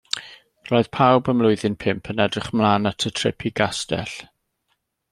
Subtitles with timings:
[0.69, 4.19] Roedd pawb ym Mlwyddyn Pump yn edrych ymlaen at y trip i gastell.